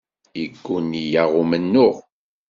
[0.39, 1.95] Yegguni-aɣ umennuɣ.